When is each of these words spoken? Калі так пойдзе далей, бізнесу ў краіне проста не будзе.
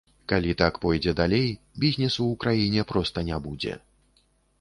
Калі 0.31 0.53
так 0.61 0.77
пойдзе 0.85 1.11
далей, 1.19 1.49
бізнесу 1.83 2.21
ў 2.21 2.33
краіне 2.45 2.87
проста 2.93 3.25
не 3.29 3.37
будзе. 3.45 3.75